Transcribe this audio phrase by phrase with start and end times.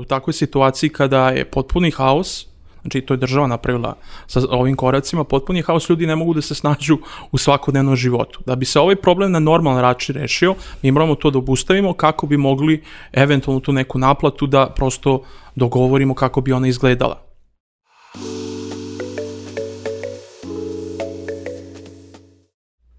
[0.00, 2.46] U takvoj situaciji kada je potpuni haos,
[2.82, 6.54] znači to je država napravila sa ovim koracima, potpuni haos ljudi ne mogu da se
[6.54, 6.98] snađu
[7.32, 8.40] u svakodnevnom životu.
[8.46, 12.26] Da bi se ovaj problem na normalan način rešio, mi moramo to da obustavimo kako
[12.26, 12.82] bi mogli
[13.12, 15.22] eventualno tu neku naplatu da prosto
[15.54, 17.29] dogovorimo kako bi ona izgledala.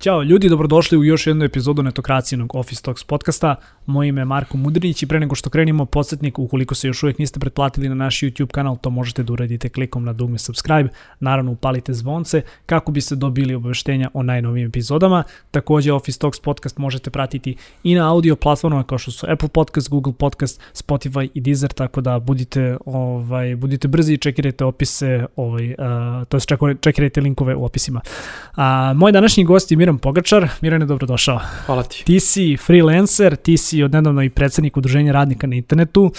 [0.01, 3.55] Ćao ljudi, dobrodošli u još jednu epizodu netokracijenog Office Talks podcasta.
[3.85, 7.19] Moje ime je Marko Mudrinić i pre nego što krenimo, podsjetnik, ukoliko se još uvijek
[7.19, 11.51] niste pretplatili na naš YouTube kanal, to možete da uradite klikom na dugme subscribe, naravno
[11.51, 15.23] upalite zvonce kako biste dobili obaveštenja o najnovijim epizodama.
[15.51, 19.89] Takođe Office Talks podcast možete pratiti i na audio platformama kao što su Apple Podcast,
[19.89, 25.69] Google Podcast, Spotify i Deezer, tako da budite ovaj budite brzi i čekirajte opise, ovaj
[25.69, 25.75] uh,
[26.29, 26.49] to jest
[26.81, 28.01] čekirajte linkove u opisima.
[28.55, 30.47] A moj današnji gost je Miran Pogačar.
[30.61, 31.39] Mirane, dobrodošao.
[31.65, 32.03] Hvala ti.
[32.05, 36.11] Ti si freelancer, ti si odnedavno i predsednik udruženja radnika na internetu.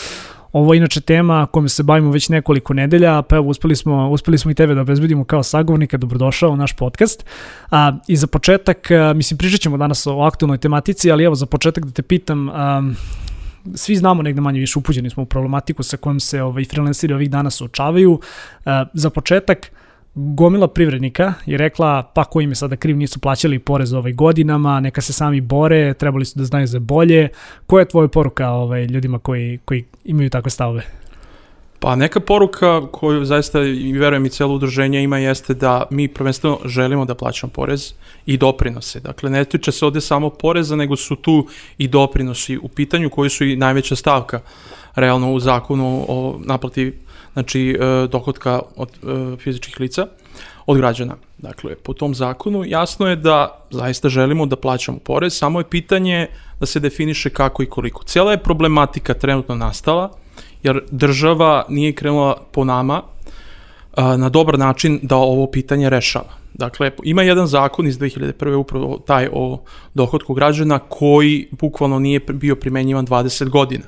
[0.53, 4.39] Ovo je inače tema kojom se bavimo već nekoliko nedelja, pa evo uspeli smo, uspeli
[4.39, 7.25] smo i tebe da obezbedimo kao sagovornika, dobrodošao u naš podcast.
[7.71, 11.47] A, I za početak, a, mislim, pričat ćemo danas o aktualnoj tematici, ali evo za
[11.47, 12.83] početak da te pitam, a,
[13.75, 17.31] svi znamo negde manje više upuđeni smo u problematiku sa kojom se ovaj, freelanceri ovih
[17.31, 18.21] dana suočavaju.
[18.65, 19.71] A, za početak,
[20.15, 24.81] gomila privrednika je rekla pa ko im je sada kriv nisu plaćali porez ovaj godinama,
[24.81, 27.29] neka se sami bore, trebali su da znaju za bolje.
[27.67, 30.83] Koja je tvoja poruka ovaj, ljudima koji, koji imaju takve stavove?
[31.83, 36.59] Pa neka poruka koju zaista i verujem i celo udruženje ima jeste da mi prvenstveno
[36.65, 37.95] želimo da plaćamo porez
[38.27, 39.01] i doprinose.
[39.01, 41.47] Dakle, ne tiče se ovde samo poreza, nego su tu
[41.79, 44.41] i doprinosi u pitanju koji su i najveća stavka
[44.95, 46.93] realno u zakonu o naplati
[47.33, 50.07] znači e, dohodka od e, fizičkih lica
[50.67, 51.17] od građana.
[51.39, 56.27] Dakle, po tom zakonu jasno je da zaista želimo da plaćamo porez, samo je pitanje
[56.61, 58.05] da se definiše kako i koliko.
[58.05, 60.11] Cijela je problematika trenutno nastala,
[60.63, 63.03] jer država nije krenula po nama
[63.95, 66.43] a, na dobar način da ovo pitanje rešava.
[66.55, 68.55] Dakle, ima jedan zakon iz 2001.
[68.55, 69.63] upravo taj o
[69.95, 73.85] dohodku građana koji bukvalno nije bio primenjivan 20 godina.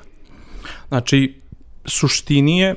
[0.87, 1.41] Znači,
[1.85, 2.75] suštini je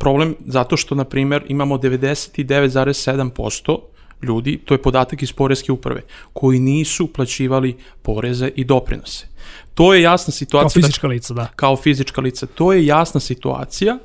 [0.00, 3.78] problem zato što, na primer, imamo 99,7%
[4.22, 6.02] ljudi, to je podatak iz Poreske uprave,
[6.32, 9.26] koji nisu plaćivali poreze i doprinose.
[9.74, 10.82] To je jasna situacija...
[10.82, 11.46] Kao fizička lica, da.
[11.56, 12.46] Kao fizička lica.
[12.46, 13.98] To je jasna situacija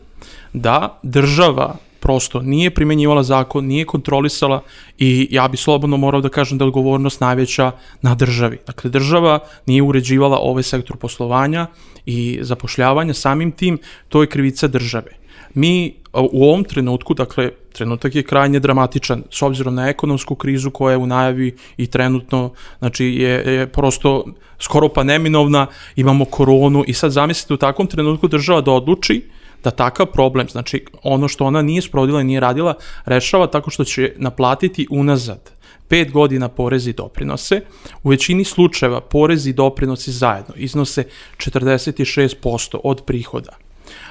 [0.53, 4.61] da država prosto nije primenjivala zakon, nije kontrolisala
[4.97, 8.57] i ja bi slobodno morao da kažem da je odgovornost najveća na državi.
[8.67, 11.67] Dakle, država nije uređivala ovaj sektor poslovanja
[12.05, 13.77] i zapošljavanja, samim tim
[14.09, 15.24] to je krivica države
[15.55, 20.91] mi u ovom trenutku, dakle, trenutak je krajnje dramatičan s obzirom na ekonomsku krizu koja
[20.91, 24.25] je u najavi i trenutno, znači, je, je prosto
[24.59, 29.21] skoro pa neminovna, imamo koronu i sad zamislite u takvom trenutku država da odluči
[29.63, 32.73] da takav problem, znači ono što ona nije sprovodila i nije radila,
[33.05, 35.51] rešava tako što će naplatiti unazad
[35.87, 37.61] pet godina porezi i doprinose.
[38.03, 41.03] U većini slučajeva porezi i doprinosi zajedno iznose
[41.37, 43.64] 46% od prihoda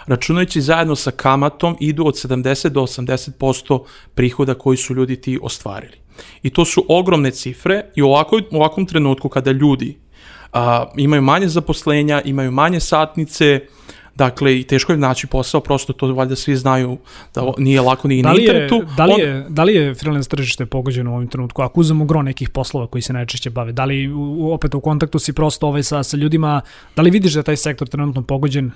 [0.06, 3.84] računajući zajedno sa kamatom idu od 70 do 80%
[4.14, 5.96] prihoda koji su ljudi ti ostvarili.
[6.42, 9.98] I to su ogromne cifre i u, ovakoj, u ovakvom trenutku kada ljudi
[10.52, 13.60] a, imaju manje zaposlenja, imaju manje satnice,
[14.16, 16.98] Dakle, i teško je naći posao, prosto to valjda svi znaju
[17.34, 18.82] da nije lako ni da na internetu.
[18.96, 19.54] Da li je, on...
[19.54, 21.62] da li je freelance tržište pogođeno u ovim trenutku?
[21.62, 24.10] Ako uzmemo gro nekih poslova koji se najčešće bave, da li
[24.52, 26.60] opet u kontaktu si prosto ovaj sa, sa ljudima,
[26.96, 28.70] da li vidiš da je taj sektor trenutno pogođen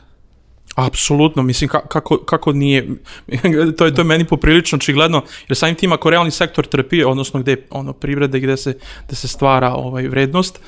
[0.78, 2.88] Apsolutno, mislim kako, kako nije,
[3.78, 7.40] to je, to je meni poprilično očigledno, jer samim tim ako realni sektor trpi, odnosno
[7.40, 10.60] gde ono privrede gde se, gde se stvara ovaj vrednost,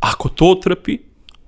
[0.00, 0.98] ako to trpi,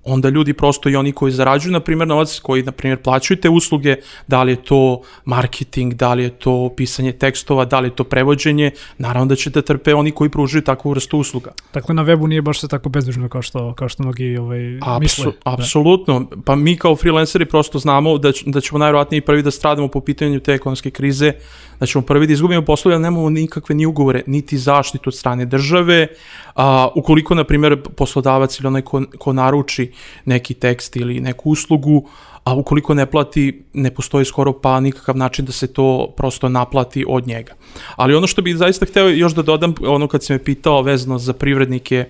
[0.05, 3.49] onda ljudi prosto i oni koji zarađuju, na primjer, novac, koji, na primjer, plaćaju te
[3.49, 3.97] usluge,
[4.27, 8.05] da li je to marketing, da li je to pisanje tekstova, da li je to
[8.05, 11.53] prevođenje, naravno da će da trpe oni koji pružaju takvu vrstu usluga.
[11.75, 15.01] Dakle, na webu nije baš sve tako bezbrižno kao što, kao što mnogi ovaj, Apsu,
[15.01, 15.25] misle.
[15.25, 15.33] Da.
[15.45, 16.27] Apsolutno.
[16.45, 20.41] Pa mi kao freelanceri prosto znamo da, da ćemo najvjerojatnije prvi da stradamo po pitanju
[20.41, 21.33] te ekonomske krize,
[21.81, 25.47] da ćemo prvi da izgubimo poslove, ali nemamo nikakve ni ugovore, niti zaštitu od strane
[25.47, 26.07] države.
[26.55, 29.93] A, ukoliko, na primjer, poslodavac ili onaj ko, ko naruči
[30.25, 32.09] neki tekst ili neku uslugu,
[32.45, 37.05] a ukoliko ne plati, ne postoji skoro pa nikakav način da se to prosto naplati
[37.09, 37.53] od njega.
[37.97, 41.19] Ali ono što bih zaista hteo još da dodam, ono kad se me pitao vezano
[41.19, 42.05] za privrednike,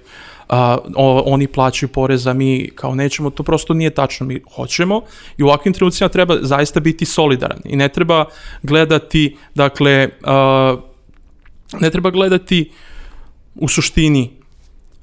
[0.50, 5.02] a, o, oni plaćaju porez, a mi kao nećemo, to prosto nije tačno, mi hoćemo
[5.38, 8.24] i u ovakvim trenucima treba zaista biti solidaran i ne treba
[8.62, 10.76] gledati, dakle, a,
[11.80, 12.70] ne treba gledati
[13.54, 14.39] u suštini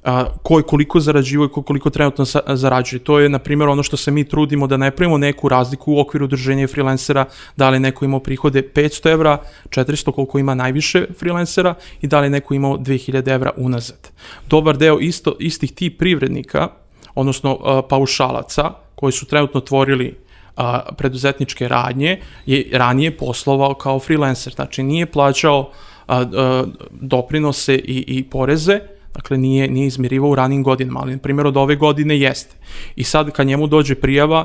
[0.08, 3.00] a, ko je koliko zarađivo i ko koliko trenutno sa, zarađuje.
[3.04, 6.00] To je, na primjer, ono što se mi trudimo da ne pravimo neku razliku u
[6.00, 7.24] okviru udruženja freelancera,
[7.56, 9.38] da li neko imao prihode 500 evra,
[9.68, 14.08] 400 koliko ima najviše freelancera i da li neko imao 2000 evra unazad.
[14.48, 16.68] Dobar deo isto, istih tih privrednika,
[17.14, 20.14] odnosno a, paušalaca, koji su trenutno tvorili
[20.56, 24.52] a, preduzetničke radnje, je ranije poslovao kao freelancer.
[24.52, 25.70] Znači, nije plaćao
[26.06, 28.80] a, a, doprinose i, i poreze,
[29.14, 32.56] Dakle, nije, nije izmirivao u ranim godinama, ali, na primjer, od ove godine jeste.
[32.96, 34.44] I sad, kad njemu dođe prijava,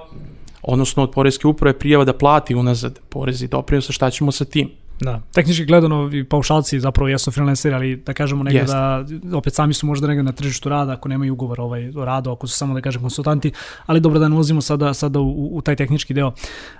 [0.62, 3.50] odnosno od Poreske uprave prijava da plati unazad porez i
[3.90, 4.70] šta ćemo sa tim?
[5.00, 8.74] Da, tehnički gledano i paušalci zapravo jesu freelanceri, ali da kažemo negde Jest.
[8.74, 9.06] da
[9.38, 12.48] opet sami su možda negde na tržištu rada ako nemaju ugovor ovaj, o radu, ako
[12.48, 13.52] su samo da kažem konsultanti,
[13.86, 16.32] ali dobro da ne ulazimo sada, sada u, u taj tehnički deo.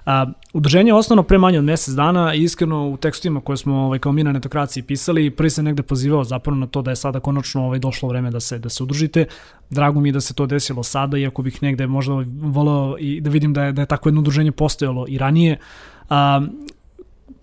[0.06, 3.76] A, udruženje je osnovno pre manje od mesec dana i iskreno u tekstovima koje smo
[3.76, 6.96] ovaj, kao mi na netokraciji pisali, prvi se negde pozivao zapravo na to da je
[6.96, 9.26] sada konačno ovaj, došlo vreme da se, da se udružite.
[9.70, 13.30] Drago mi je da se to desilo sada, iako bih negde možda volao i da
[13.30, 15.58] vidim da je, da je tako jedno udruženje postojalo i ranije.
[16.10, 16.42] A,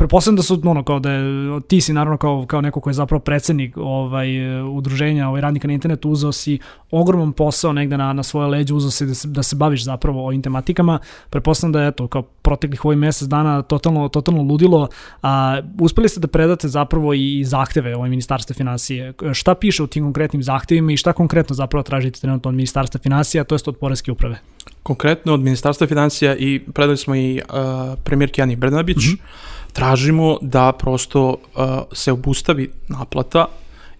[0.00, 2.94] pretpostavljam da su ono kao da je, ti si naravno kao kao neko ko je
[2.94, 4.28] zapravo predsednik ovaj
[4.62, 6.58] udruženja ovaj radnika na internetu uzeo si
[6.90, 10.26] ogroman posao negde na na svoje leđe uzeo si da se, da se baviš zapravo
[10.26, 10.98] ovim tematikama.
[11.30, 14.88] Pretpostavljam da je eto kao proteklih ovih mesec dana totalno totalno ludilo
[15.22, 19.12] a uspeli ste da predate zapravo i zahteve ovaj ministarstva finansije.
[19.32, 23.44] Šta piše u tim konkretnim zahtevima i šta konkretno zapravo tražite trenutno od ministarstva finansija
[23.44, 24.38] to jest od poreske uprave?
[24.82, 28.96] Konkretno od ministarstva finansija i predali smo i uh, premijerki Ani Brnabić.
[28.96, 33.46] Mm -hmm tražimo da prosto uh, se obustavi naplata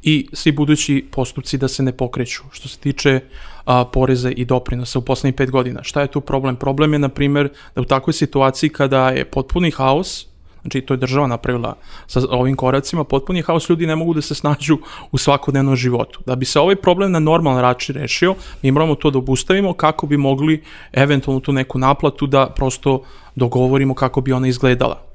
[0.02, 2.43] i svi budući postupci da se ne pokreću.
[2.50, 3.20] Što se tiče
[3.64, 5.82] a, poreza i doprinosa u poslednjih pet godina.
[5.82, 6.56] Šta je tu problem?
[6.56, 10.26] Problem je, na primer, da u takvoj situaciji kada je potpuni haos,
[10.62, 11.76] znači to je država napravila
[12.06, 14.78] sa ovim koracima, potpuni haos, ljudi ne mogu da se snađu
[15.12, 16.20] u svakodnevnom životu.
[16.26, 20.06] Da bi se ovaj problem na normalan račin rešio, mi moramo to da obustavimo kako
[20.06, 20.62] bi mogli
[20.93, 23.02] eventualno tu neku naplatu da prosto
[23.37, 25.09] dogovorimo kako bi ona izgledala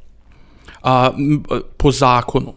[0.85, 1.11] a,
[1.77, 2.53] po zakonu.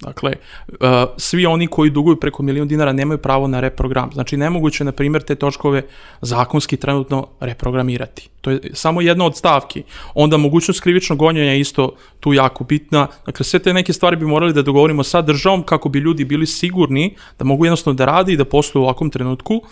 [0.00, 0.32] Dakle,
[0.80, 4.10] a, svi oni koji duguju preko milion dinara nemaju pravo na reprogram.
[4.12, 5.82] Znači, nemoguće, na primjer, te točkove
[6.20, 8.28] zakonski trenutno reprogramirati.
[8.40, 9.82] To je samo jedna od stavki.
[10.14, 13.06] Onda mogućnost krivičnog gonjenja je isto tu jako bitna.
[13.26, 16.46] Dakle, sve te neke stvari bi morali da dogovorimo sa državom kako bi ljudi bili
[16.46, 19.62] sigurni da mogu jednostavno da radi i da posluju u ovakvom trenutku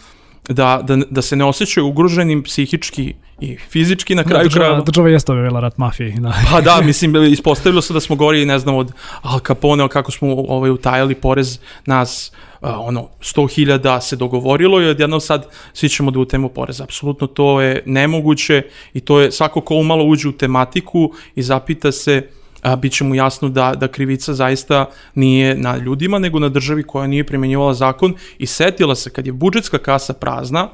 [0.49, 4.81] da, da, da se ne osjećaju ugroženim psihički i fizički na kraju država, kraja.
[4.81, 6.13] Država jeste objavila rat mafiji.
[6.19, 6.35] Da.
[6.51, 8.93] Pa da, mislim, ispostavilo se da smo gori, ne znam, od
[9.23, 15.21] Al Capone, kako smo ovaj, utajali porez nas, uh, ono, 100.000 se dogovorilo i odjednom
[15.21, 16.81] sad svi ćemo da utemo porez.
[16.81, 18.63] Apsolutno to je nemoguće
[18.95, 22.29] i to je svako ko umalo uđe u tematiku i zapita se
[22.63, 26.83] a, bit će mu jasno da, da krivica zaista nije na ljudima, nego na državi
[26.83, 30.69] koja nije primjenjivala zakon i setila se kad je budžetska kasa prazna,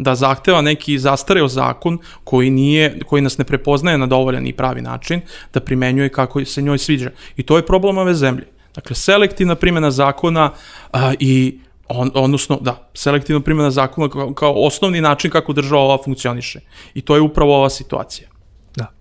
[0.00, 4.82] da zahteva neki zastareo zakon koji nije koji nas ne prepoznaje na dovoljan i pravi
[4.82, 5.20] način
[5.54, 7.10] da primenjuje kako se njoj sviđa.
[7.36, 8.46] I to je problem ove zemlje.
[8.74, 10.52] Dakle, selektivna primjena zakona
[10.92, 15.98] a, i on, odnosno, da, selektivna primjena zakona kao, kao osnovni način kako država ova
[16.04, 16.60] funkcioniše.
[16.94, 18.29] I to je upravo ova situacija.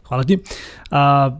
[0.10, 0.38] Hvala ti.
[0.92, 1.40] A,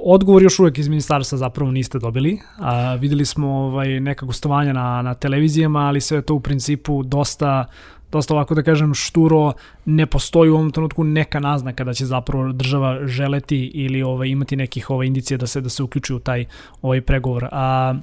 [0.00, 2.38] odgovor još uvek iz ministarstva zapravo niste dobili.
[2.58, 7.64] A, videli smo ovaj, neka gostovanja na, na televizijama, ali sve to u principu dosta
[8.12, 9.52] dosta ovako da kažem šturo,
[9.84, 14.56] ne postoji u ovom trenutku neka naznaka da će zapravo država želeti ili ovaj imati
[14.56, 16.44] nekih ovaj indicija da se da se uključi u taj
[16.82, 17.48] ovaj pregovor.
[17.52, 17.94] A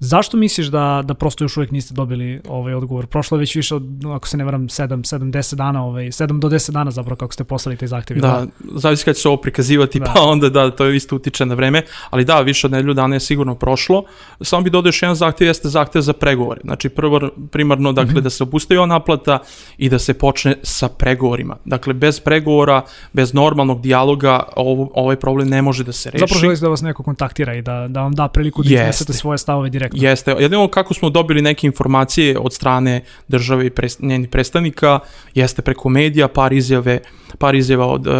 [0.00, 3.06] Zašto misliš da, da prosto još uvek niste dobili ovaj odgovor?
[3.06, 3.82] Prošlo je već više od,
[4.14, 7.32] ako se ne varam, 7, 7 10 dana, ovaj, 7 do 10 dana zapravo kako
[7.32, 8.16] ste poslali taj zahtev.
[8.16, 8.46] Da, da,
[8.80, 10.12] zavisi kada će se ovo prikazivati, da.
[10.14, 13.16] pa onda da, to je isto utiče na vreme, ali da, više od nedelju dana
[13.16, 14.04] je sigurno prošlo.
[14.40, 16.60] Samo bi dodao još jedan zahtev, jeste zahtev za pregovore.
[16.64, 18.20] Znači, prvo, primarno, dakle, mm -hmm.
[18.20, 19.38] da se obustavi naplata
[19.78, 21.56] i da se počne sa pregovorima.
[21.64, 26.20] Dakle, bez pregovora, bez normalnog dijaloga, ovo, ovaj problem ne može da se reši.
[26.20, 29.38] Zapravo želite da vas neko kontaktira i da, da vam da priliku da iznesete svoje
[29.38, 30.08] stavove direktno direktno.
[30.08, 30.34] Jeste.
[30.38, 34.98] Jedino kako smo dobili neke informacije od strane države i pres, njenih predstavnika,
[35.34, 37.00] jeste preko medija, par izjave,
[37.38, 38.14] par izjava od uh,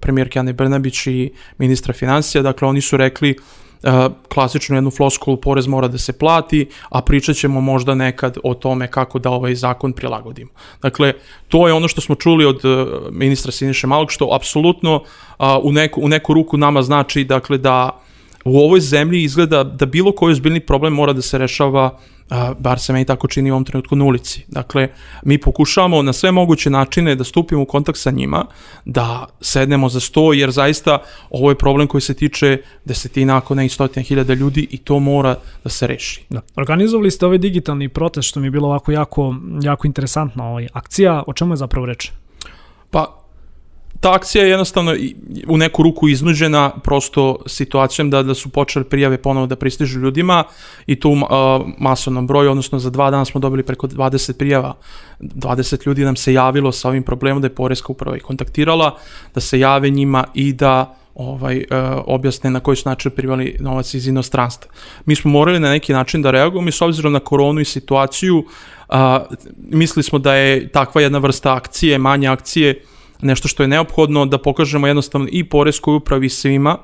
[0.00, 3.36] premijerke Ane Brnabić i ministra financija, dakle oni su rekli
[3.82, 3.90] uh,
[4.34, 8.86] klasičnu jednu floskulu porez mora da se plati, a pričat ćemo možda nekad o tome
[8.86, 10.50] kako da ovaj zakon prilagodimo.
[10.82, 11.12] Dakle,
[11.48, 15.72] to je ono što smo čuli od uh, ministra Siniše Malog, što apsolutno uh, u,
[15.72, 18.00] neku, u neku ruku nama znači dakle, da
[18.44, 21.98] u ovoj zemlji izgleda da bilo koji ozbiljni problem mora da se rešava
[22.30, 24.44] a, bar se meni tako čini u ovom trenutku na ulici.
[24.48, 24.88] Dakle,
[25.24, 28.44] mi pokušavamo na sve moguće načine da stupimo u kontakt sa njima,
[28.84, 30.98] da sednemo za sto, jer zaista
[31.30, 34.98] ovo je problem koji se tiče desetina, ako ne i stotina hiljada ljudi i to
[34.98, 36.24] mora da se reši.
[36.30, 36.40] Da.
[36.56, 41.22] Organizovali ste ovaj digitalni protest, što mi je bilo ovako jako, jako interesantna ovaj akcija.
[41.26, 42.10] O čemu je zapravo reč?
[42.90, 43.19] Pa,
[44.00, 44.94] ta akcija je jednostavno
[45.48, 50.44] u neku ruku iznuđena prosto situacijom da, da su počeli prijave ponovo da pristižu ljudima
[50.86, 51.20] i tu uh,
[51.78, 54.74] masovnom broju, odnosno za dva dana smo dobili preko 20 prijava.
[55.20, 58.96] 20 ljudi nam se javilo sa ovim problemom da je Poreska uprava i kontaktirala,
[59.34, 63.94] da se jave njima i da ovaj, uh, objasne na koji su način privali novac
[63.94, 64.70] iz inostranstva.
[65.04, 68.38] Mi smo morali na neki način da reagujemo i s obzirom na koronu i situaciju,
[68.38, 68.96] uh,
[69.56, 72.82] mislili smo da je takva jedna vrsta akcije, manje akcije,
[73.22, 76.78] nešto što je neophodno da pokažemo jednostavno i poreskoj upravi svima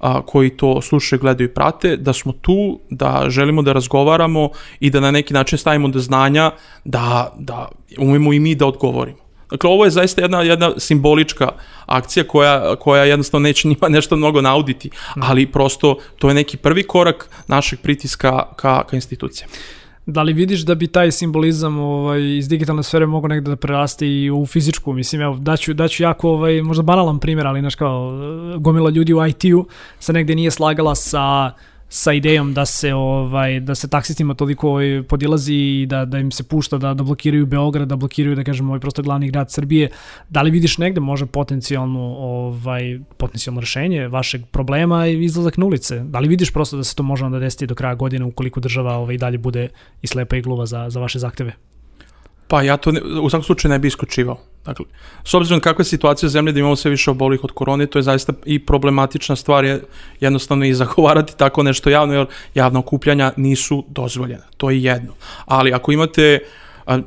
[0.00, 4.90] a, koji to slušaju, gledaju i prate, da smo tu, da želimo da razgovaramo i
[4.90, 6.50] da na neki način stavimo do znanja
[6.84, 7.68] da, da
[7.98, 9.26] umemo i mi da odgovorimo.
[9.50, 11.48] Dakle, ovo je zaista jedna, jedna simbolička
[11.86, 16.82] akcija koja, koja jednostavno neće njima nešto mnogo nauditi, ali prosto to je neki prvi
[16.82, 19.52] korak našeg pritiska ka, ka institucijama.
[20.06, 24.08] Da li vidiš da bi taj simbolizam ovaj, iz digitalne sfere mogao negde da preraste
[24.08, 24.92] i u fizičku?
[24.92, 28.12] Mislim, evo, daću, daću jako, ovaj, možda banalan primjer, ali, znaš, kao,
[28.58, 29.66] gomila ljudi u IT-u
[30.00, 31.52] se negde nije slagala sa
[31.88, 36.30] sa idejom da se ovaj da se taksistima toliko ovaj, podilazi i da da im
[36.30, 39.90] se pušta da da blokiraju Beograd, da blokiraju da kažemo ovaj prosto glavni grad Srbije.
[40.28, 45.98] Da li vidiš negde može potencijalno ovaj potencijalno rešenje vašeg problema i izlazak na ulice?
[45.98, 48.96] Da li vidiš prosto da se to može onda desiti do kraja godine ukoliko država
[48.96, 49.68] ovaj dalje bude
[50.02, 51.52] i slepa i gluva za za vaše zahteve?
[52.48, 54.38] Pa ja to ne, u svakom slučaju ne bi iskočivao.
[54.64, 54.84] Dakle,
[55.24, 57.98] s obzirom kakva je situacija u zemlji da imamo sve više obolih od korone, to
[57.98, 59.82] je zaista i problematična stvar je
[60.20, 64.44] jednostavno i zagovarati tako nešto javno, jer javna okupljanja nisu dozvoljena.
[64.56, 65.12] To je jedno.
[65.44, 66.38] Ali ako imate
[66.86, 66.98] a,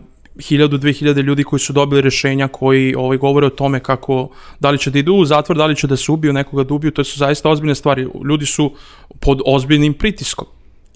[0.41, 4.29] hiljadu, dve hiljade ljudi koji su dobili rešenja koji ovaj, govore o tome kako,
[4.60, 6.74] da li će da idu u zatvor, da li će da se ubiju, nekoga da
[6.74, 8.08] ubiju, to su zaista ozbiljne stvari.
[8.29, 8.74] Ljudi su
[9.19, 10.48] pod ozbiljnim pritiskom.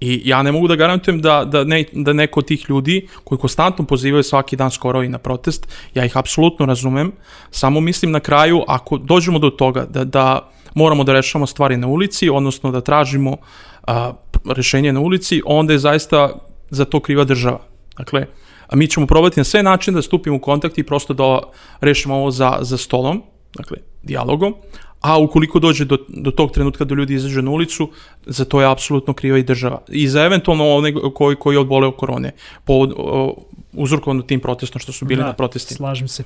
[0.03, 3.39] I ja ne mogu da garantujem da, da, ne, da neko od tih ljudi koji
[3.39, 7.11] konstantno pozivaju svaki dan skoro i na protest, ja ih apsolutno razumem,
[7.51, 11.87] samo mislim na kraju ako dođemo do toga da, da moramo da rešamo stvari na
[11.87, 13.37] ulici, odnosno da tražimo
[13.87, 14.13] a,
[14.55, 16.29] rešenje na ulici, onda je zaista
[16.69, 17.59] za to kriva država.
[17.97, 18.25] Dakle,
[18.67, 21.39] a mi ćemo probati na sve načine da stupimo u kontakt i prosto da
[21.81, 23.23] rešimo ovo za, za stolom,
[23.55, 24.55] dakle, dijalogom,
[25.03, 27.89] a ukoliko dođe do, do tog trenutka da ljudi izađu na ulicu,
[28.25, 29.81] za to je apsolutno kriva i država.
[29.89, 32.31] I za eventualno one koji, koji odbole od korone,
[32.65, 32.87] po,
[33.73, 35.77] uzrokovano tim protestom što su bili da, na protestima.
[35.77, 36.23] slažem se.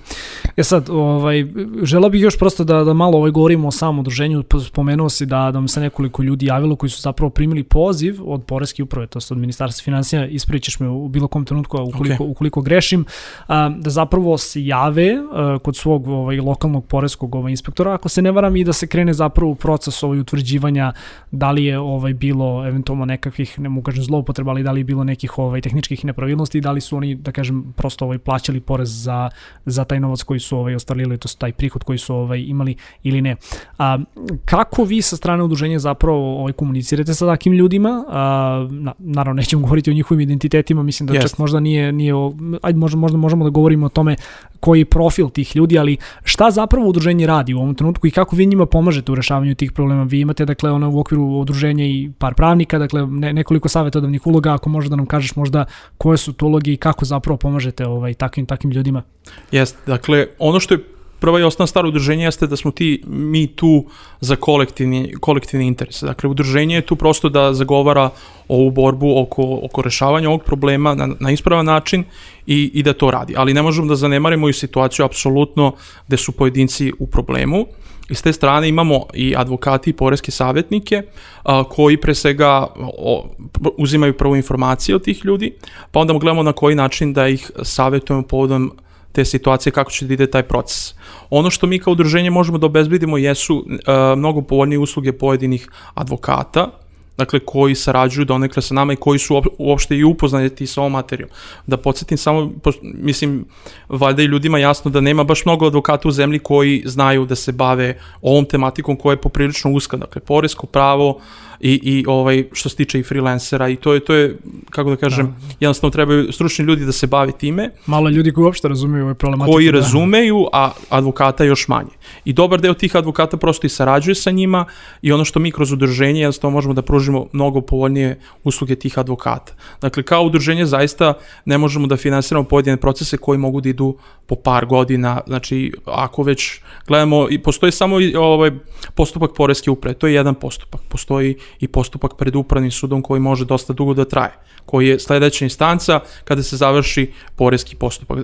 [0.58, 1.46] E sad, ovaj,
[1.84, 4.44] žela bih još prosto da, da malo ovaj, govorimo o samom udruženju.
[4.66, 8.44] Spomenuo si da, da vam se nekoliko ljudi javilo koji su zapravo primili poziv od
[8.44, 12.32] Poreske uprave, to od Ministarstva financija, ispravit ćeš me u bilo kom trenutku ukoliko, okay.
[12.32, 13.06] ukoliko grešim,
[13.48, 18.22] a, da zapravo se jave a, kod svog ovaj, lokalnog poreskog ovaj, inspektora, ako se
[18.22, 20.92] ne varam, i da se krene zapravo u proces ovaj, utvrđivanja
[21.32, 24.84] da li je ovaj bilo eventualno nekakvih, ne mogu kažem zloupotreba, ali da li je
[24.84, 29.04] bilo nekih ovaj, tehničkih nepravilnosti, da li su oni, da kažem, prosto ovaj, plaćali porez
[29.04, 29.30] za,
[29.66, 33.22] za taj novac koji su ovaj, ostvarili, to taj prihod koji su ovaj, imali ili
[33.22, 33.36] ne.
[33.78, 33.98] A,
[34.46, 38.06] kako vi sa strane udruženja zapravo ovaj, komunicirate sa takim ljudima?
[38.10, 41.22] A, na, naravno, nećemo govoriti o njihovim identitetima, mislim da yes.
[41.22, 42.14] čak možda nije, nije
[42.62, 44.16] ajde možda, možda možemo da govorimo o tome
[44.60, 48.36] koji je profil tih ljudi, ali šta zapravo udruženje radi u ovom trenutku i kako
[48.36, 50.04] vi njima pomažete u rešavanju tih problema?
[50.04, 54.54] Vi imate dakle ono u okviru udruženja i par pravnika, dakle ne, nekoliko savetodavnih uloga,
[54.54, 55.66] ako možeš da nam kažeš možda
[55.98, 59.04] koje su to uloge i kako zapravo pomažete ovaj takvim takvim ljudima?
[59.52, 60.84] Jeste, dakle ono što je
[61.20, 63.86] prva i osnovna stvar udruženja jeste da smo ti, mi tu
[64.22, 66.04] za kolektivni, kolektivni interes.
[66.04, 68.10] Dakle, udruženje je tu prosto da zagovara
[68.48, 72.04] ovu borbu oko, oko rešavanja ovog problema na, na ispravan način
[72.46, 73.34] i, i da to radi.
[73.38, 75.72] Ali ne možemo da zanemarimo i situaciju apsolutno
[76.08, 77.66] gde su pojedinci u problemu.
[78.10, 81.02] I s te strane imamo i advokati i poreske savjetnike
[81.44, 83.30] a, koji pre svega o,
[83.78, 85.54] uzimaju prvu informacije od tih ljudi,
[85.92, 88.72] pa onda gledamo na koji način da ih savjetujemo povodom
[89.12, 90.94] te situacije kako će da ide taj proces.
[91.30, 96.70] Ono što mi kao udruženje možemo da obezbedimo jesu uh, mnogo povoljnije usluge pojedinih advokata,
[97.18, 101.30] dakle koji sarađuju donekle sa nama i koji su uopšte i upoznati sa ovom materijom.
[101.68, 103.46] Da podsjetim samo, mislim,
[103.90, 107.52] valjda i ljudima jasno da nema baš mnogo advokata u zemlji koji znaju da se
[107.52, 111.20] bave ovom tematikom koja je poprilično uska, dakle, poresko pravo
[111.60, 114.38] i, i ovaj, što se tiče i freelancera i to je, to je
[114.70, 115.56] kako da kažem, da.
[115.60, 117.70] jednostavno trebaju stručni ljudi da se bavi time.
[117.86, 119.54] Malo ljudi koji uopšte razumeju ove problematike.
[119.54, 119.72] Koji da.
[119.72, 121.90] razumeju, a advokata još manje.
[122.26, 124.66] I dobar deo tih advokata prosto i sarađuje sa njima
[125.02, 129.54] i ono što mi kroz udruženje jednostavno možemo da pružimo mnogo povoljnije usluge tih advokata.
[129.82, 131.14] Dakle, kao udruženje zaista
[131.46, 136.24] ne možemo da finansiramo pojedine procese koji mogu da idu po par godina, znači ako
[136.24, 138.52] već gledamo, i postoji samo ovaj
[138.96, 143.46] postupak poreske uprave, to je jedan postupak, postoji i postupak pred upravnim sudom koji može
[143.46, 144.34] dosta dugo da traje,
[144.66, 148.20] koji je sledeća instanca kada se završi poreski postupak.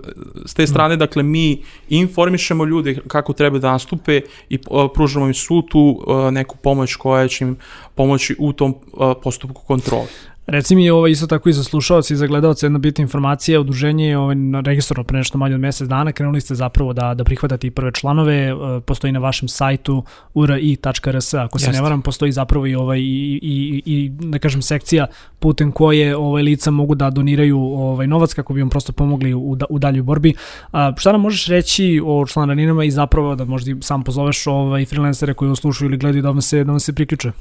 [0.46, 4.60] S te strane, dakle, mi informišemo ljude kako treba da nastupe i
[4.94, 7.58] pružamo im svu tu neku pomoć koja će im
[7.96, 8.76] pomoći u tom
[9.24, 10.08] postupku kontrole.
[10.46, 14.08] Reci mi ovo isto tako i za slušalce i za gledalce jedna bitna informacija, udruženje
[14.08, 14.36] je ovaj,
[14.66, 17.92] registrovano pre nešto manje od mesec dana, krenuli ste zapravo da, da prihvatate i prve
[17.92, 21.78] članove, e, postoji na vašem sajtu uri.rs, ako se Jeste.
[21.78, 25.08] ne varam, postoji zapravo i, ovaj, i, i, i, da kažem sekcija
[25.40, 29.58] putem koje ovaj, lica mogu da doniraju ovaj, novac kako bi vam prosto pomogli u,
[29.70, 30.34] u daljoj borbi.
[30.72, 35.34] A, šta nam možeš reći o članarinama i zapravo da možda sam pozoveš ovaj, freelancere
[35.34, 37.32] koji uslušaju ili gledaju da vam se, da vam se priključe?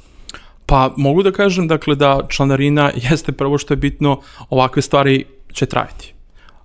[0.73, 5.65] Pa mogu da kažem dakle da članarina jeste prvo što je bitno, ovakve stvari će
[5.65, 6.13] trajati.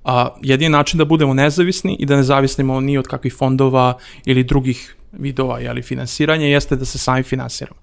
[0.04, 4.44] A, jedini način da budemo nezavisni i da ne zavisnimo ni od kakvih fondova ili
[4.44, 7.80] drugih vidova ili finansiranja jeste da se sami finansiramo.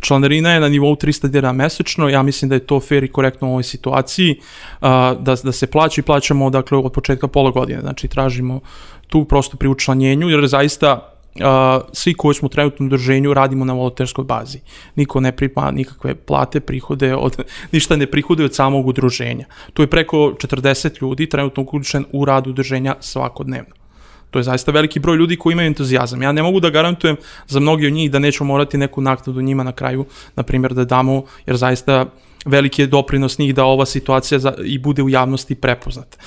[0.00, 3.48] Članarina je na nivou 300 dinara mesečno, ja mislim da je to fair i korektno
[3.48, 4.40] u ovoj situaciji,
[4.80, 8.60] a, da, da se plaća i plaćamo dakle, od početka pola godine, znači tražimo
[9.06, 13.72] tu prosto pri učlanjenju, jer zaista uh, svi koji smo trenutno u udruženju radimo na
[13.72, 14.60] volonterskoj bazi.
[14.96, 17.36] Niko ne prima nikakve plate, prihode, od,
[17.72, 19.44] ništa ne prihode od samog udruženja.
[19.72, 23.78] Tu je preko 40 ljudi trenutno uključen u rad udruženja svakodnevno.
[24.30, 26.22] To je zaista veliki broj ljudi koji imaju entuzijazam.
[26.22, 27.16] Ja ne mogu da garantujem
[27.46, 30.04] za mnogi od njih da nećemo morati neku naknadu njima na kraju,
[30.36, 32.06] na primjer, da damo, jer zaista
[32.44, 36.18] veliki je doprinos njih da ova situacija za, i bude u javnosti prepoznata.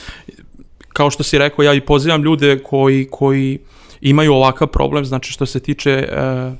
[0.93, 3.59] Kao što si rekao, ja i pozivam ljude koji, koji
[4.01, 6.51] imaju ovakav problem, znači što se tiče e,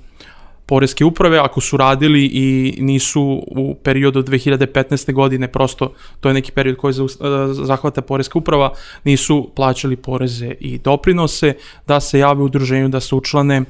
[0.66, 5.14] poreske uprave, ako su radili i nisu u periodu od 2015.
[5.14, 6.96] godine, prosto to je neki period koji e,
[7.54, 11.54] zahvata poreska uprava, nisu plaćali poreze i doprinose,
[11.88, 13.64] da se jave u udruženju, da se učlane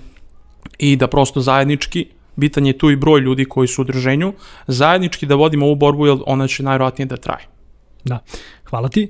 [0.78, 4.34] i da prosto zajednički, bitan je tu i broj ljudi koji su u udruženju,
[4.68, 7.48] zajednički da vodimo ovu borbu, jer ona će najvjerojatnije da traje.
[8.06, 8.20] Da,
[8.70, 9.10] hvala ti.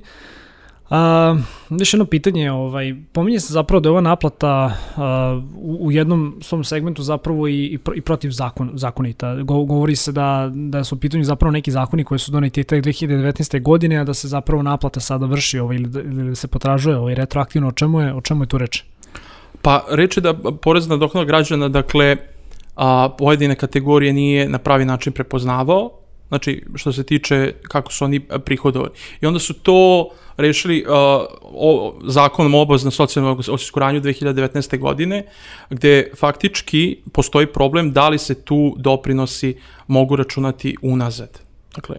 [0.92, 1.36] A,
[1.70, 6.38] još jedno pitanje, ovaj, pominje se zapravo da je ova naplata a, u, u jednom
[6.40, 9.34] svom segmentu zapravo i, i, i protiv zakon, zakonita.
[9.42, 12.82] Go, govori se da, da su u pitanju zapravo neki zakoni koji su doneti te
[12.82, 13.62] 2019.
[13.62, 16.96] godine, a da se zapravo naplata sada vrši ovaj, ili, da, ili da se potražuje
[16.96, 17.68] ovaj, retroaktivno.
[17.68, 18.82] O čemu je, o čemu je tu reč?
[19.62, 22.16] Pa reče da porez na dohodak građana, dakle,
[22.76, 26.01] a, pojedine kategorije nije na pravi način prepoznavao,
[26.32, 28.90] znači što se tiče kako su oni prihodovali.
[29.20, 30.92] I onda su to rešili uh,
[31.42, 34.78] o, zakonom o obaveznom socijalnom osiguranju 2019.
[34.78, 35.26] godine,
[35.70, 41.40] gde faktički postoji problem da li se tu doprinosi mogu računati unazad.
[41.74, 41.96] Dakle,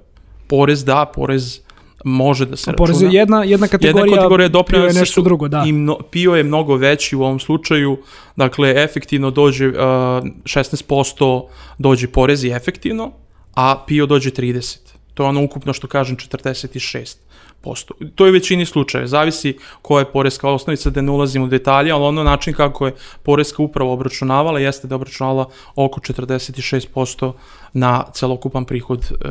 [0.48, 1.60] porez da, porez
[2.04, 2.86] može da se računa.
[2.86, 5.64] Porez je jedna, jedna kategorija, jedna kategorija doprinosa je nešto drugo, da.
[5.68, 7.98] I mno, PIO je mnogo veći u ovom slučaju,
[8.36, 13.12] dakle, efektivno dođe uh, 16% dođe porez i efektivno,
[13.54, 14.78] a PIO dođe 30.
[15.14, 17.18] To je ono ukupno što kažem 46
[17.64, 17.94] posto.
[18.16, 21.92] To je u većini slučaje, zavisi koja je poreska osnovica, da ne ulazim u detalje,
[21.92, 27.32] ali ono način kako je poreska uprava obračunavala jeste da obračunala oko 46%
[27.74, 29.28] na celokupan prihod e,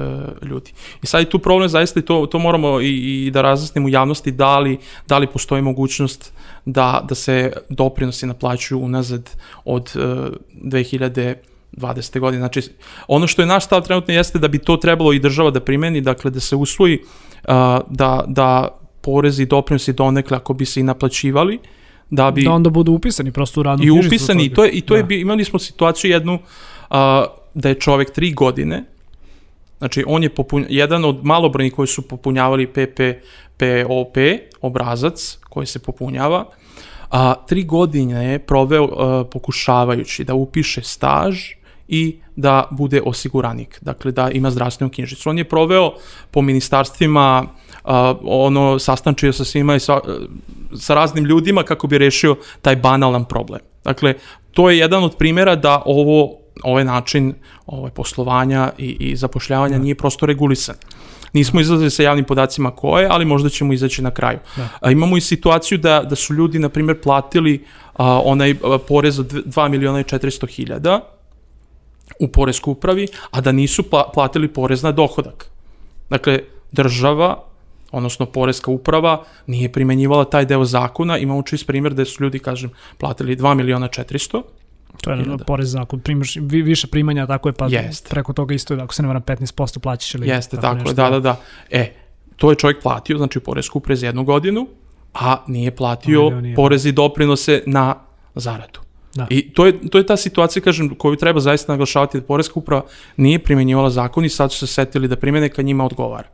[0.46, 0.72] ljudi.
[1.02, 3.90] I sad je tu problem, zaista i to, to moramo i, i da razjasnimo u
[3.90, 6.32] javnosti da li, da li postoji mogućnost
[6.64, 9.30] da, da se doprinosi naplaćuju unazad
[9.64, 9.98] od e,
[10.54, 11.35] 2000
[11.76, 12.20] 20.
[12.20, 12.40] godine.
[12.40, 12.62] Znači,
[13.08, 16.00] ono što je naš stav trenutno jeste da bi to trebalo i država da primeni,
[16.00, 16.98] dakle da se usvoji
[17.88, 18.68] da, da
[19.00, 21.58] porezi i doprinosi donekle ako bi se i naplaćivali,
[22.11, 22.44] da bi...
[22.44, 25.14] Da onda budu upisani prosto u radnu I upisani, i to je, i to da.
[25.14, 26.38] je, imali smo situaciju jednu
[26.90, 28.85] a, da je čovek tri godine,
[29.78, 34.16] znači on je popun, jedan od malobrojnih koji su popunjavali PPPOP,
[34.61, 36.44] obrazac koji se popunjava,
[37.11, 41.62] a, tri godine je proveo a, pokušavajući da upiše staž
[41.92, 45.31] i da bude osiguranik, dakle da ima zdravstvenu knjižicu.
[45.31, 45.92] On je proveo
[46.31, 47.46] po ministarstvima
[48.24, 50.00] ono sastančio sa svima i sa,
[50.78, 53.61] sa raznim ljudima kako bi rešio taj banalan problem.
[53.85, 54.14] Dakle,
[54.52, 57.35] to je jedan od primjera da ovo ovaj način
[57.66, 59.83] ovaj poslovanja i, i zapošljavanja da.
[59.83, 60.74] nije prosto regulisan.
[61.33, 64.38] Nismo izlazili sa javnim podacima koje, ali možda ćemo izaći na kraju.
[64.57, 64.68] Da.
[64.81, 69.18] A, imamo i situaciju da, da su ljudi, na primjer, platili a, onaj a, porez
[69.18, 71.00] od 2 miliona i 400 hiljada,
[72.20, 75.46] u poreskoj upravi, a da nisu pla platili porez na dohodak.
[76.11, 76.38] Dakle,
[76.72, 77.44] država,
[77.92, 81.18] odnosno poreska uprava, nije primenjivala taj deo zakona.
[81.18, 84.42] Imamo čist primjer da su ljudi, kažem, platili 2 miliona 400,
[85.01, 88.09] To je na porez ako primaš vi- više primanja, tako je, pa Jeste.
[88.11, 90.94] preko toga isto, ako se ne varam, 15% plaćaš ili Jeste, tako, je, nešto.
[90.94, 91.37] da, da, da.
[91.70, 91.92] E,
[92.37, 94.66] to je čovjek platio, znači poresku za jednu godinu,
[95.14, 96.57] a nije platio A, nije.
[96.57, 97.94] porez i doprinose na
[98.35, 98.81] zaradu.
[99.14, 99.27] Da.
[99.31, 102.83] I to je, to je ta situacija, kažem, koju treba zaista naglašavati da poreska uprava
[103.16, 106.29] nije primjenjivala zakon i sad su se setili da primene kad njima odgovara.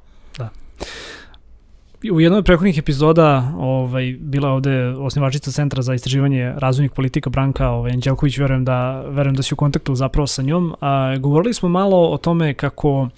[2.13, 7.69] U jednoj od prethodnih epizoda ovaj, bila ovde osnivačica Centra za istraživanje razvojnih politika Branka
[7.69, 10.75] ovaj, Anđelković, verujem da, verujem da si u kontaktu zapravo sa njom.
[10.81, 13.09] A, govorili smo malo o tome kako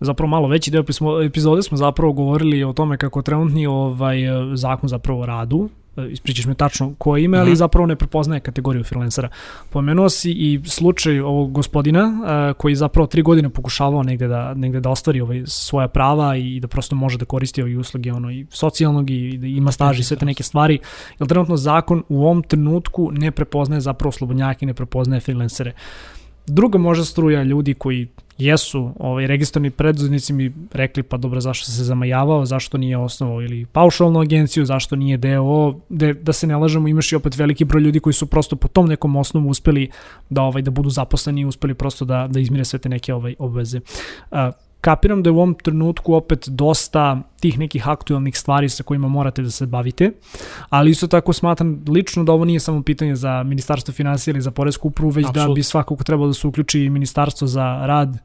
[0.00, 0.84] zapravo malo veći deo
[1.24, 4.18] epizode smo zapravo govorili o tome kako trenutni ovaj
[4.54, 5.68] zakon zapravo radu
[6.10, 7.56] ispričaš mi tačno koje ime, ali Mhm.
[7.56, 9.28] zapravo ne prepoznaje kategoriju freelancera.
[9.70, 14.80] Pomenuo si i slučaj ovog gospodina a, koji zapravo tri godine pokušavao negde da, negde
[14.80, 18.46] da ostvari ovaj, svoja prava i da prosto može da koristi ove usluge ono, i
[18.50, 20.78] socijalnog i da ima staž i sve te neke stvari.
[21.20, 25.72] Jer trenutno zakon u ovom trenutku ne prepoznaje zapravo slobodnjake, ne prepoznaje freelancere.
[26.46, 31.84] Druga možda struja ljudi koji jesu ovaj, registrovani preduzetnici mi rekli pa dobro zašto se
[31.84, 36.88] zamajavao, zašto nije osnovao ili paušalnu agenciju, zašto nije DO, de, da se ne lažemo
[36.88, 39.90] imaš i opet veliki broj ljudi koji su prosto po tom nekom osnovu uspeli
[40.30, 43.34] da ovaj da budu zaposleni i uspeli prosto da da izmire sve te neke ovaj
[43.38, 43.80] obveze.
[44.30, 44.50] A,
[44.84, 49.42] kapiram da je u ovom trenutku opet dosta tih nekih aktualnih stvari sa kojima morate
[49.42, 50.10] da se bavite,
[50.68, 54.50] ali isto tako smatram lično da ovo nije samo pitanje za Ministarstvo financija ili za
[54.50, 55.54] Poresku upravu, već da Apsolutno.
[55.54, 58.18] bi svakako trebalo da se uključi i Ministarstvo za rad,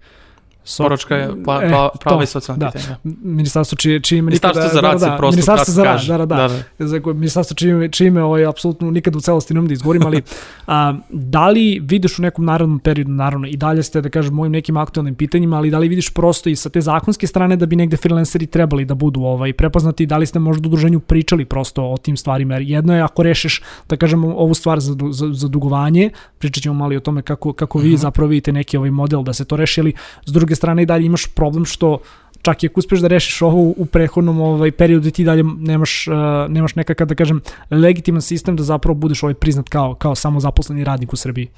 [0.69, 2.71] so- Poročka je pla, E, pla, prava i socijalna da.
[2.71, 2.97] pitanja.
[3.23, 6.49] Ministarstvo čije, čije ime Ministarstvo za rad da, da, prosto Ministarstvo za rad, da, da,
[6.79, 10.21] da, za koje ministarstvo čime, čime ovaj, apsolutno nikad u celosti ne da izgovorim, ali
[10.67, 14.51] a, da li vidiš u nekom narodnom periodu, naravno, i dalje ste, da kažem, mojim
[14.51, 17.75] nekim aktualnim pitanjima, ali da li vidiš prosto i sa te zakonske strane da bi
[17.75, 21.83] negde freelanceri trebali da budu ovaj, prepoznati, da li ste možda u udruženju pričali prosto
[21.83, 25.47] o tim stvarima, jer jedno je ako rešiš, da kažem, ovu stvar za, za, za
[25.47, 29.23] dugovanje, pričat ćemo malo i o tome kako, kako vi zapravo vidite neki ovaj model
[29.23, 29.93] da se to reši, ali
[30.25, 31.97] s druge strane i dalje imaš problem što
[32.41, 36.13] čak i ako uspeš da rešiš ovo u prethodnom ovaj periodu ti dalje nemaš uh,
[36.49, 37.41] nemaš nekakav da kažem
[37.71, 41.49] legitiman sistem da zapravo budeš ovaj priznat kao kao samozaposleni radnik u Srbiji.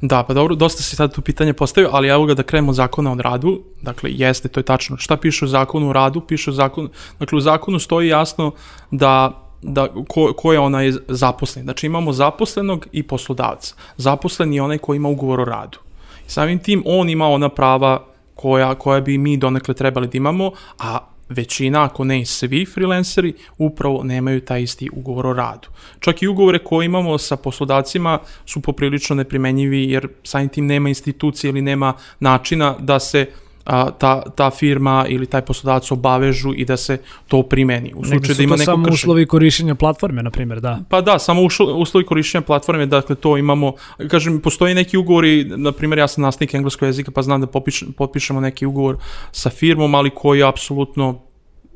[0.00, 3.12] Da, pa dobro, dosta si sad tu pitanje postavio, ali evo ga da krenemo zakona
[3.12, 3.60] o radu.
[3.82, 4.96] Dakle, jeste, to je tačno.
[4.96, 6.20] Šta piše u zakonu o radu?
[6.20, 8.52] Piše u zakonu, dakle, u zakonu stoji jasno
[8.90, 11.64] da da ko, ko je onaj zaposleni.
[11.64, 13.74] Znači imamo zaposlenog i poslodavca.
[13.96, 15.78] Zaposleni je onaj koji ima ugovor o radu.
[16.26, 18.04] Samim tim on ima ona prava
[18.40, 20.98] koja, koja bi mi donekle trebali da imamo, a
[21.28, 25.68] većina, ako ne i svi freelanceri, upravo nemaju taj isti ugovor o radu.
[26.00, 31.48] Čak i ugovore koje imamo sa poslodavcima su poprilično neprimenjivi jer samim tim nema institucije
[31.48, 33.26] ili nema načina da se
[33.70, 37.92] a, ta, ta firma ili taj poslodavac obavežu i da se to primeni.
[37.94, 38.94] U slučaju da ima neko samo kršenje.
[38.94, 40.78] uslovi korišćenja platforme, na primjer, da.
[40.88, 41.42] Pa da, samo
[41.76, 43.72] uslovi korišćenja platforme, dakle to imamo,
[44.08, 47.84] kažem, postoji neki ugovori, na primjer ja sam nastavnik engleskog jezika pa znam da popiš,
[47.96, 48.96] potpišemo neki ugovor
[49.32, 51.20] sa firmom, ali koji apsolutno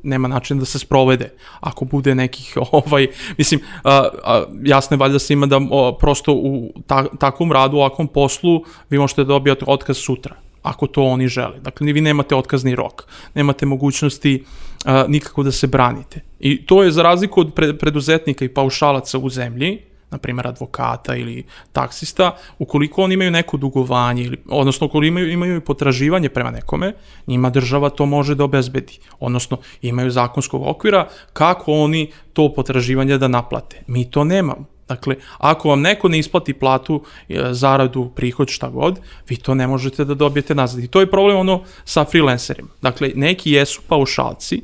[0.03, 5.19] nema način da se sprovede ako bude nekih ovaj mislim a, a, jasno je valjda
[5.19, 9.97] svima da o, prosto u ta, takvom radu, u ovakvom poslu vi možete dobijati otkaz
[9.97, 11.59] sutra ako to oni žele.
[11.59, 14.43] Dakle, vi nemate otkazni rok, nemate mogućnosti
[14.85, 16.21] a, nikako da se branite.
[16.39, 21.15] I to je za razliku od pre, preduzetnika i paušalaca u zemlji, na primjer advokata
[21.15, 26.93] ili taksista, ukoliko oni imaju neko dugovanje, ili, odnosno ukoliko imaju, imaju potraživanje prema nekome,
[27.27, 28.99] njima država to može da obezbedi.
[29.19, 33.83] Odnosno, imaju zakonskog okvira kako oni to potraživanje da naplate.
[33.87, 34.74] Mi to nemamo.
[34.87, 39.67] Dakle, ako vam neko ne isplati platu, e, zaradu, prihod, šta god, vi to ne
[39.67, 40.83] možete da dobijete nazad.
[40.83, 42.69] I to je problem ono sa freelancerima.
[42.81, 44.61] Dakle, neki jesu paušalci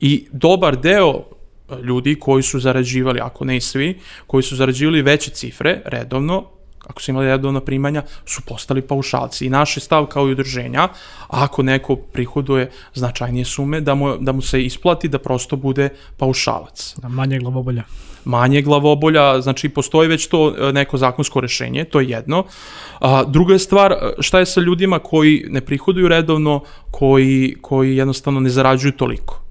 [0.00, 1.24] i dobar deo
[1.82, 6.44] ljudi koji su zarađivali, ako ne i svi, koji su zarađivali veće cifre redovno,
[6.86, 9.46] ako su imali redovna primanja, su postali paušalci.
[9.46, 10.88] I naš je stav kao i udruženja,
[11.28, 16.94] ako neko prihoduje značajnije sume, da mu, da mu se isplati da prosto bude paušalac
[17.02, 17.82] da manje glavobolja.
[18.24, 22.44] manje glavobolja, znači postoji već to e, neko zakonsko rešenje, to je jedno.
[23.00, 27.96] A, druga je stvar, e, šta je sa ljudima koji ne prihoduju redovno, koji, koji
[27.96, 29.42] jednostavno ne zarađuju toliko.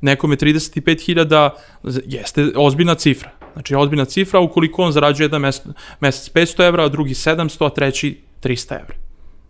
[0.00, 1.50] Nekome 35.000
[1.82, 3.30] z- jeste ozbiljna cifra.
[3.52, 5.66] Znači ozbiljna cifra ukoliko on zarađuje jedan mesec,
[6.00, 8.94] mesec 500 evra, a drugi 700, a treći 300 evra.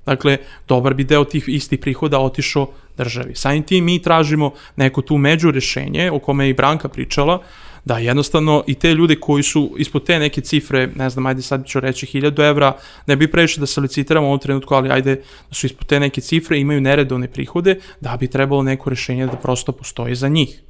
[0.06, 3.34] Dakle, dobar bi deo tih istih prihoda otišao državi.
[3.34, 7.42] Samim tim mi tražimo neko tu među rešenje o kome je i Branka pričala,
[7.84, 11.66] da jednostavno i te ljude koji su ispod te neke cifre, ne znam, ajde sad
[11.66, 15.14] ću reći 1000 evra, ne bi previše da se licitiramo u ovom trenutku, ali ajde
[15.48, 19.36] da su ispod te neke cifre imaju neredovne prihode, da bi trebalo neko rešenje da
[19.36, 20.62] prosto postoji za njih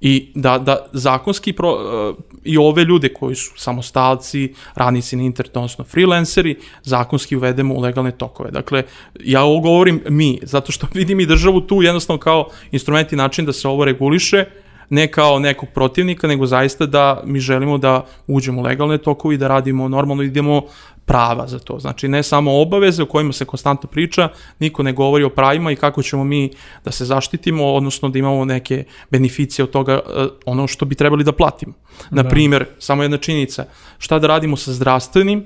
[0.00, 5.58] i da, da zakonski pro, uh, i ove ljude koji su samostalci, radnici na internetu,
[5.58, 8.50] odnosno freelanceri, zakonski uvedemo u legalne tokove.
[8.50, 8.82] Dakle,
[9.24, 13.44] ja ovo govorim mi, zato što vidim i državu tu jednostavno kao instrument i način
[13.44, 14.44] da se ovo reguliše,
[14.90, 19.38] ne kao nekog protivnika, nego zaista da mi želimo da uđemo u legalne tokove i
[19.38, 20.62] da radimo normalno, idemo
[21.10, 21.78] prava za to.
[21.78, 25.76] Znači, ne samo obaveze o kojima se konstantno priča, niko ne govori o pravima i
[25.76, 26.50] kako ćemo mi
[26.84, 31.24] da se zaštitimo, odnosno da imamo neke beneficije od toga, eh, ono što bi trebali
[31.24, 31.72] da platimo.
[32.10, 32.28] Na da.
[32.28, 33.64] primjer, samo jedna činjenica,
[33.98, 35.44] šta da radimo sa zdravstvenim,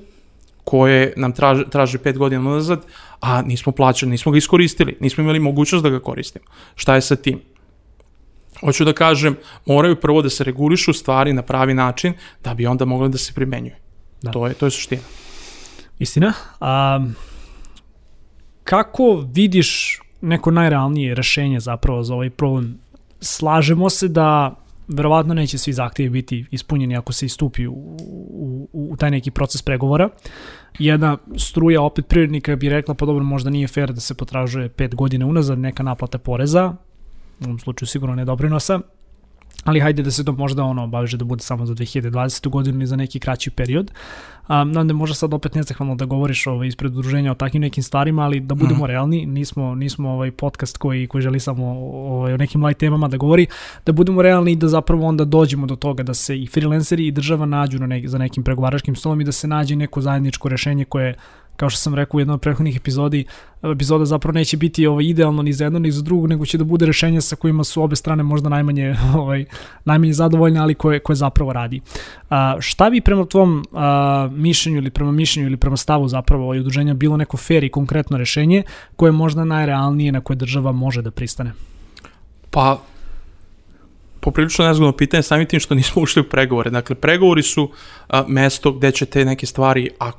[0.65, 2.85] koje nam traže, traže pet godina nazad,
[3.21, 6.45] a nismo plaćali, nismo ga iskoristili, nismo imali mogućnost da ga koristimo.
[6.75, 7.41] Šta je sa tim?
[8.61, 12.13] Hoću da kažem, moraju prvo da se regulišu stvari na pravi način
[12.45, 13.77] da bi onda mogli da se primenjuju.
[14.23, 14.31] Da.
[14.31, 15.24] To je to je suština.
[15.99, 16.33] Istina.
[16.61, 17.07] A,
[18.65, 22.79] kako vidiš neko najrealnije rešenje zapravo za ovaj problem?
[23.21, 24.55] Slažemo se da
[24.89, 29.63] verovatno neće svi zahtjevi biti ispunjeni ako se istupi u, u, u taj neki proces
[29.63, 30.09] pregovora.
[30.79, 34.95] Jedna struja opet prirodnika bi rekla pa dobro možda nije fair da se potražuje pet
[34.95, 36.75] godine unazad neka naplata poreza,
[37.41, 38.81] u ovom slučaju sigurno ne doprinosa,
[39.65, 42.49] ali hajde da se to možda ono obaveže da bude samo za 2020.
[42.49, 43.91] godinu ili za neki kraći period.
[44.49, 47.83] Um, nam da možda sad opet nezahvalno da govoriš ovaj, ispred udruženja o takvim nekim
[47.83, 48.87] stvarima, ali da budemo mm -hmm.
[48.87, 53.17] realni, nismo, nismo ovaj podcast koji, koji želi samo ovaj, o nekim light temama da
[53.17, 53.47] govori,
[53.87, 57.13] da budemo realni i da zapravo onda dođemo do toga da se i freelanceri i
[57.13, 60.85] država nađu na ne, za nekim pregovaračkim stolom i da se nađe neko zajedničko rešenje
[60.85, 61.15] koje
[61.57, 63.25] kao što sam rekao u jednom od prethodnih epizodi,
[63.63, 66.65] epizoda zapravo neće biti ovaj, idealno ni za jedno ni za drugo, nego će da
[66.65, 69.45] bude rešenje sa kojima su obe strane možda najmanje, ovaj,
[69.85, 71.81] najmanje zadovoljne, ali koje, koje zapravo radi.
[72.31, 76.61] A, šta bi prema tvom a, mišljenju ili prema mišljenju ili prema stavu zapravo ovaj,
[76.61, 78.63] udruženja bilo neko fair i konkretno rešenje
[78.97, 81.53] koje je možda najrealnije na koje država može da pristane?
[82.51, 82.81] Pa,
[84.21, 86.71] poprilično nezgodno pitanje samim tim što nismo ušli u pregovore.
[86.71, 87.71] Dakle, pregovori su
[88.09, 90.11] a, mesto gde će te neke stvari, a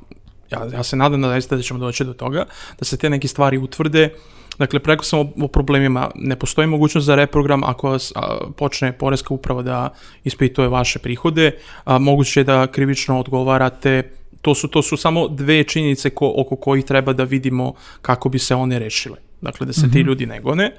[0.50, 2.44] ja, ja se nadam da zaista da ćemo doći do toga,
[2.78, 4.10] da se te neke stvari utvrde,
[4.58, 8.92] Dakle, preko sam o, o problemima, ne postoji mogućnost za reprogram ako vas a, počne
[8.92, 9.90] Poreska uprava da
[10.24, 14.10] ispituje vaše prihode, a, moguće je da krivično odgovarate,
[14.42, 18.38] to su, to su samo dve činjenice ko, oko kojih treba da vidimo kako bi
[18.38, 19.25] se one rešile.
[19.46, 19.92] Dakle, da se mm -hmm.
[19.92, 20.08] ti mhm.
[20.08, 20.72] ljudi ne gone,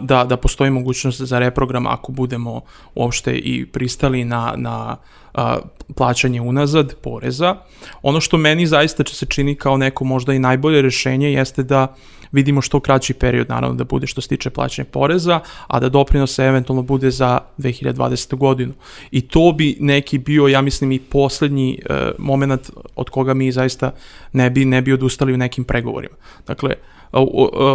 [0.00, 2.60] da, da postoji mogućnost za reprogram ako budemo
[2.94, 4.96] uopšte i pristali na, na
[5.34, 5.58] a,
[5.96, 7.56] plaćanje unazad poreza.
[8.02, 11.94] Ono što meni zaista će se čini kao neko možda i najbolje rešenje jeste da
[12.32, 16.38] vidimo što kraći period naravno da bude što se tiče plaćanja poreza, a da doprinos
[16.38, 18.36] eventualno bude za 2020.
[18.36, 18.72] godinu.
[19.10, 23.92] I to bi neki bio, ja mislim, i poslednji e, moment od koga mi zaista
[24.32, 26.14] ne bi, ne bi odustali u nekim pregovorima.
[26.46, 26.74] Dakle,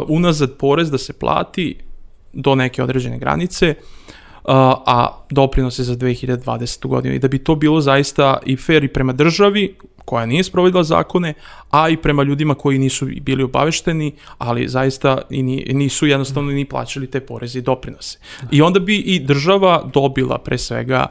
[0.07, 1.75] unazad porez da se plati
[2.33, 3.75] do neke određene granice,
[4.45, 6.87] a doprinose za 2020.
[6.87, 10.83] godinu i da bi to bilo zaista i fair i prema državi koja nije sprovodila
[10.83, 11.33] zakone,
[11.69, 17.11] a i prema ljudima koji nisu bili obavešteni, ali zaista i nisu jednostavno ni plaćali
[17.11, 18.19] te poreze i doprinose.
[18.51, 21.07] I onda bi i država dobila pre svega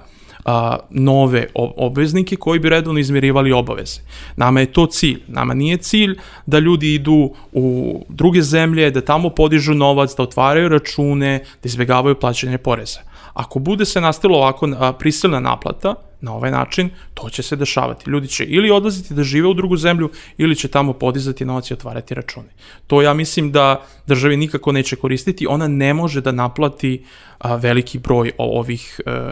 [0.46, 4.00] a, nove obveznike koji bi redovno izmirivali obaveze.
[4.36, 5.22] Nama je to cilj.
[5.28, 10.68] Nama nije cilj da ljudi idu u druge zemlje, da tamo podižu novac, da otvaraju
[10.68, 13.00] račune, da izbjegavaju plaćanje poreza.
[13.34, 18.10] Ako bude se nastavilo ovako prisilna naplata, na ovaj način, to će se dešavati.
[18.10, 21.74] Ljudi će ili odlaziti da žive u drugu zemlju, ili će tamo podizati novac i
[21.74, 22.48] otvarati račune.
[22.86, 25.46] To ja mislim da državi nikako neće koristiti.
[25.46, 27.04] Ona ne može da naplati
[27.38, 29.30] a, veliki broj ovih a,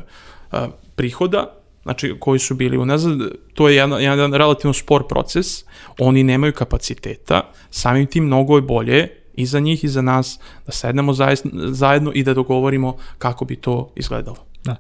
[0.53, 3.19] a, prihoda, znači koji su bili unazad,
[3.55, 5.65] to je jedan, jedan relativno spor proces,
[5.99, 10.73] oni nemaju kapaciteta, samim tim mnogo je bolje i za njih i za nas da
[10.73, 11.13] sednemo
[11.71, 14.54] zajedno i da dogovorimo kako bi to izgledalo.
[14.65, 14.77] Da.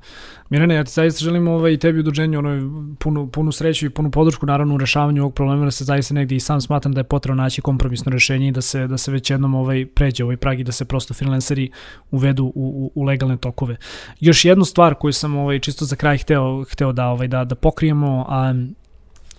[0.51, 4.47] Mirane, ja ti zaista želim ovaj, tebi udruženju ono, punu, punu sreću i punu podršku
[4.47, 7.43] naravno u rešavanju ovog problema, da se zaista negdje i sam smatram da je potrebno
[7.43, 10.65] naći kompromisno rešenje i da se, da se već jednom ovaj, pređe ovaj prag i
[10.65, 11.71] da se prosto freelanceri
[12.11, 13.77] uvedu u, u, u legalne tokove.
[14.21, 17.55] Još jednu stvar koju sam ovaj, čisto za kraj hteo, hteo da, ovaj, da, da
[17.55, 18.55] pokrijemo, a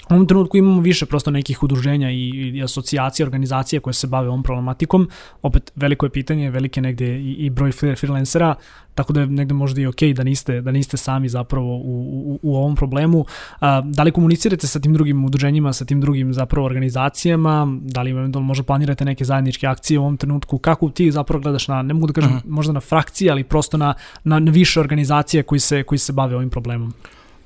[0.10, 4.28] U ovom trenutku imamo više prosto nekih udruženja i, i asocijacija, organizacija koje se bave
[4.28, 5.10] ovom problematikom.
[5.42, 8.56] Opet, veliko je pitanje, velike negde i, i broj freelancera,
[8.96, 11.80] tako da je negde možda i okej okay da niste, da niste sami zapravo u,
[12.26, 13.26] u, u ovom problemu.
[13.60, 18.12] A, da li komunicirate sa tim drugim udruženjima, sa tim drugim zapravo organizacijama, da li
[18.12, 21.94] eventualno možda planirate neke zajedničke akcije u ovom trenutku, kako ti zapravo gledaš na, ne
[21.94, 22.48] mogu da kažem uh mhm.
[22.48, 22.56] -huh.
[22.56, 26.36] možda na frakcije, ali prosto na, na, na više organizacije koji se, koji se bave
[26.36, 26.94] ovim problemom?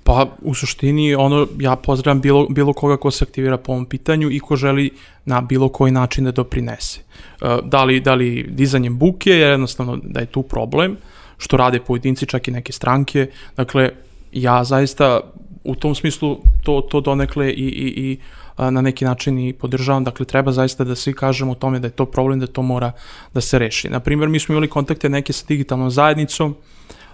[0.03, 4.31] Pa u suštini ono ja pozdravljam bilo, bilo koga ko se aktivira po ovom pitanju
[4.31, 4.91] i ko želi
[5.25, 6.99] na bilo koji način da doprinese.
[6.99, 10.97] E, da li, da li dizanjem buke, jer jednostavno da je tu problem,
[11.37, 13.27] što rade pojedinci, čak i neke stranke.
[13.57, 13.89] Dakle,
[14.31, 15.19] ja zaista
[15.63, 18.17] u tom smislu to, to donekle i, i, i
[18.57, 21.91] na neki način i podržavam, dakle treba zaista da svi kažemo o tome da je
[21.91, 22.91] to problem, da to mora
[23.33, 23.89] da se reši.
[23.89, 26.55] Naprimjer, mi smo imali kontakte neke sa digitalnom zajednicom,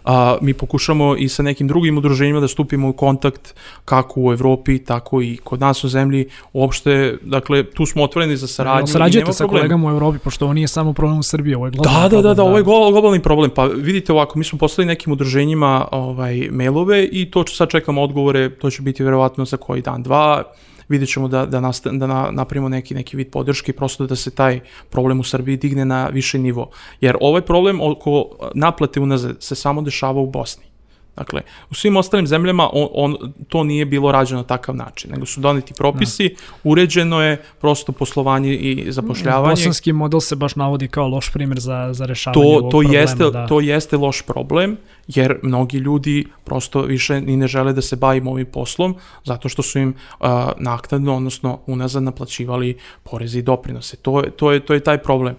[0.05, 4.79] a, mi pokušamo i sa nekim drugim udruženjima da stupimo u kontakt kako u Evropi,
[4.79, 8.87] tako i kod nas u zemlji, uopšte, dakle, tu smo otvoreni za saradnju.
[8.87, 9.61] Sarađujete sa problem.
[9.61, 12.21] kolegama u Evropi, pošto ovo nije samo problem u Srbiji, ovo je globalni da, da,
[12.21, 13.51] da, da, ovo je globalni problem.
[13.55, 18.49] Pa vidite ovako, mi smo poslali nekim udruženjima ovaj, mailove i to sad čekamo odgovore,
[18.49, 20.43] to će biti verovatno za koji dan, dva,
[20.89, 24.31] vidjet ćemo da, da, nasta, da na, napravimo neki, neki vid podrške prosto da se
[24.31, 26.69] taj problem u Srbiji digne na više nivo.
[27.01, 30.74] Jer ovaj problem oko naplate unazad se samo dešava u Bosni.
[31.17, 35.25] Dakle, u svim ostalim zemljama on, on, to nije bilo rađeno na takav način, nego
[35.25, 36.35] su doneti propisi, da.
[36.63, 39.51] uređeno je prosto poslovanje i zapošljavanje.
[39.51, 42.99] Bosanski model se baš navodi kao loš primjer za, za rešavanje to, ovog to problema.
[42.99, 43.47] Jeste, da.
[43.47, 48.31] To jeste loš problem, jer mnogi ljudi prosto više ni ne žele da se bavimo
[48.31, 53.97] ovim poslom, zato što su im uh, naknadno, odnosno unazad naplaćivali porezi i doprinose.
[53.97, 55.35] To, to, je, to je taj problem.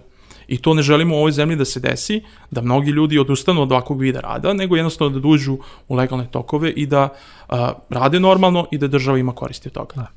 [0.47, 3.71] I to ne želimo u ovoj zemlji da se desi, da mnogi ljudi odustanu od
[3.71, 5.57] ovakvog vida rada, nego jednostavno da dužu
[5.87, 7.09] u legalne tokove i da
[7.49, 9.93] a, rade normalno i da država ima koristi od toga.
[9.95, 10.07] Da.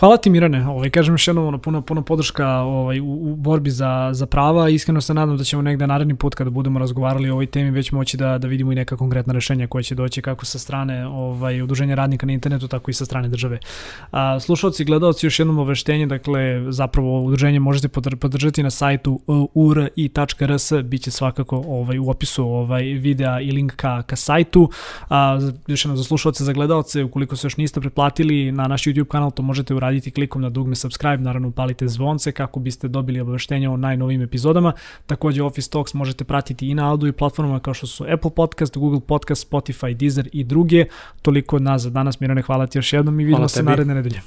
[0.00, 3.70] Hvala ti Mirane, ovaj, kažem još jednom, ono, puno, puno podrška ovaj, u, u borbi
[3.70, 7.30] za, za prava i iskreno se nadam da ćemo negde naredni put kada budemo razgovarali
[7.30, 10.22] o ovoj temi već moći da, da vidimo i neka konkretna rešenja koja će doći
[10.22, 13.58] kako sa strane ovaj, udruženja radnika na internetu, tako i sa strane države.
[14.10, 19.20] A, slušalci i gledalci, još jednom oveštenje, dakle, zapravo udruženje možete podržati na sajtu
[19.54, 24.70] uri.rs, bit će svakako ovaj, u opisu ovaj, videa i link ka, ka sajtu.
[25.08, 29.08] A, još jednom za slušalce, za gledalce, ukoliko se još niste preplatili na naš YouTube
[29.08, 33.20] kanal, to možete uraditi uraditi klikom na dugme subscribe, naravno upalite zvonce kako biste dobili
[33.20, 34.72] obaveštenja o najnovim epizodama.
[35.06, 38.76] Takođe Office Talks možete pratiti i na audio i platformama kao što su Apple Podcast,
[38.76, 40.84] Google Podcast, Spotify, Deezer i druge.
[41.22, 42.20] Toliko od nas za danas.
[42.20, 44.20] Mirane, hvala ti još jednom i vidimo se naredne nedelje.